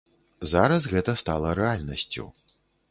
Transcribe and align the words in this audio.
Зараз 0.53 0.89
гэта 0.95 1.15
стала 1.23 1.55
рэальнасцю. 1.61 2.29